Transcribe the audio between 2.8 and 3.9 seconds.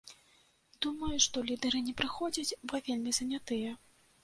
вельмі занятыя.